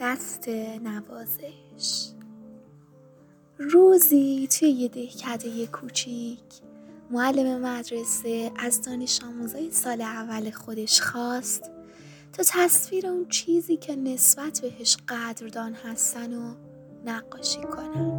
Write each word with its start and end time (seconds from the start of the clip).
دست 0.00 0.48
نوازش. 0.82 2.12
روزی 3.58 4.48
توی 4.58 4.68
یه 4.68 4.88
دهکده 4.88 5.66
کوچیک 5.66 6.40
معلم 7.10 7.60
مدرسه 7.60 8.50
از 8.56 8.82
دانش 8.82 9.22
آموزای 9.22 9.70
سال 9.70 10.00
اول 10.00 10.50
خودش 10.50 11.00
خواست 11.00 11.70
تا 12.32 12.42
تصویر 12.46 13.06
اون 13.06 13.28
چیزی 13.28 13.76
که 13.76 13.96
نسبت 13.96 14.60
بهش 14.60 14.96
قدردان 15.08 15.74
هستن 15.74 16.34
و 16.34 16.54
نقاشی 17.04 17.60
کنن 17.60 18.11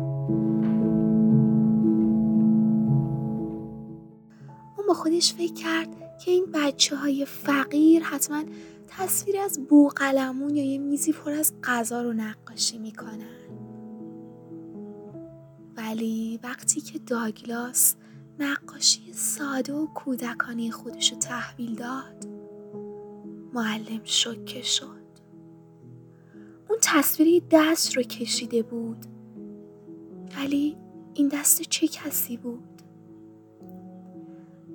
خودش 4.94 5.34
فکر 5.34 5.54
کرد 5.54 6.20
که 6.20 6.32
این 6.32 6.46
بچه 6.54 6.96
های 6.96 7.26
فقیر 7.26 8.04
حتما 8.04 8.44
تصویر 8.88 9.40
از 9.40 9.68
بوقلمون 9.68 10.56
یا 10.56 10.64
یه 10.64 10.78
میزی 10.78 11.12
پر 11.12 11.32
از 11.32 11.54
غذا 11.64 12.02
رو 12.02 12.14
نقاشی 12.14 12.78
می‌کنن. 12.78 13.44
ولی 15.78 16.40
وقتی 16.44 16.82
که 16.82 17.00
داگلاس 17.00 17.96
نقاشی 18.40 19.14
ساده 19.14 19.74
و 19.74 19.86
کودکانی 19.86 20.72
خودش 20.72 21.12
رو 21.12 21.18
تحویل 21.18 21.76
داد 21.76 22.26
معلم 23.54 24.02
شکه 24.04 24.62
شد. 24.62 25.04
اون 26.70 26.78
تصویری 26.82 27.44
دست 27.52 27.98
رو 27.98 28.04
کشیده 28.04 28.64
بود. 28.64 29.06
ولی 30.38 30.78
این 31.14 31.28
دست 31.28 31.62
چه 31.62 31.88
کسی 31.88 32.38
بود؟ 32.38 32.73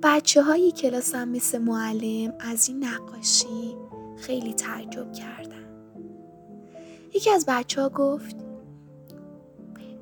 بچه 0.03 0.41
های 0.41 0.71
کلاس 0.71 1.15
هم 1.15 1.29
مثل 1.29 1.57
معلم 1.57 2.33
از 2.39 2.69
این 2.69 2.83
نقاشی 2.83 3.75
خیلی 4.17 4.53
تعجب 4.53 5.13
کردن. 5.13 5.65
یکی 7.13 7.29
از 7.29 7.45
بچه 7.47 7.81
ها 7.81 7.89
گفت 7.89 8.35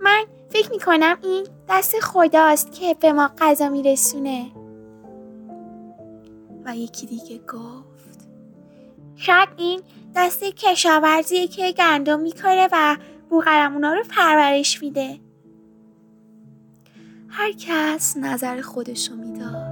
من 0.01 0.25
فکر 0.49 0.71
می‌کنم 0.71 1.17
این 1.23 1.47
دست 1.69 1.99
خداست 1.99 2.71
که 2.71 2.95
به 2.99 3.13
ما 3.13 3.31
غذا 3.37 3.69
میرسونه. 3.69 4.51
و 6.65 6.77
یکی 6.77 7.05
دیگه 7.05 7.37
گفت 7.37 8.27
شاید 9.15 9.49
این 9.57 9.81
دست 10.15 10.43
کشاورزیه 10.43 11.47
که 11.47 11.71
گندم 11.71 12.19
میکاره 12.19 12.69
و 12.71 12.97
بوغرمونا 13.29 13.93
رو 13.93 14.03
پرورش 14.09 14.81
میده. 14.81 15.19
هر 17.27 17.51
کس 17.51 18.17
نظر 18.17 18.61
خودشو 18.61 19.15
می‌داد. 19.15 19.66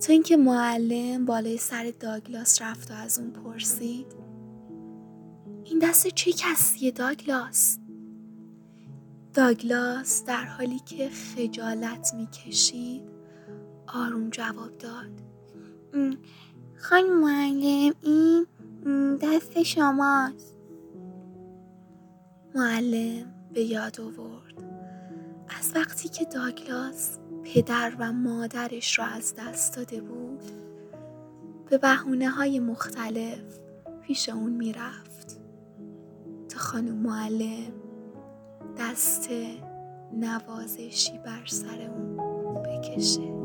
تا 0.00 0.12
اینکه 0.12 0.36
معلم 0.36 1.24
بالای 1.24 1.56
سر 1.56 1.92
داگلاس 2.00 2.62
رفت 2.62 2.90
و 2.90 2.94
از 2.94 3.18
اون 3.18 3.30
پرسید 3.30 4.06
این 5.64 5.78
دست 5.78 6.06
چه 6.06 6.32
کسیه 6.32 6.90
داگلاس؟ 6.90 7.78
داگلاس 9.34 10.24
در 10.24 10.44
حالی 10.44 10.78
که 10.78 11.08
خجالت 11.08 12.14
می‌کشید 12.14 13.02
آروم 13.86 14.30
جواب 14.30 14.78
داد. 14.78 15.22
خانم 16.76 17.20
معلم 17.20 17.94
این 18.02 18.46
دست 19.16 19.62
شماست. 19.62 20.54
معلم 22.54 23.34
به 23.52 23.62
یاد 23.62 24.00
آورد. 24.00 24.77
از 25.50 25.72
وقتی 25.74 26.08
که 26.08 26.24
داگلاس 26.24 27.18
پدر 27.44 27.92
و 27.98 28.12
مادرش 28.12 28.98
را 28.98 29.04
از 29.04 29.34
دست 29.34 29.76
داده 29.76 30.00
بود 30.00 30.42
به 31.70 31.78
بحونه 31.78 32.30
های 32.30 32.60
مختلف 32.60 33.58
پیش 34.02 34.28
اون 34.28 34.52
می‌رفت 34.52 35.40
تا 36.48 36.58
خانم 36.58 36.94
معلم 36.94 37.72
دست 38.78 39.28
نوازشی 40.12 41.18
بر 41.18 41.46
سر 41.46 41.82
اون 41.82 42.16
بکشه. 42.62 43.38